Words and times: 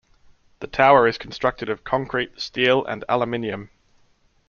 The 0.61 0.67
tower 0.67 1.07
is 1.07 1.19
constructed 1.19 1.69
of 1.69 1.83
concrete, 1.83 2.41
steel, 2.41 2.83
and 2.85 3.05
aluminum. 3.07 3.69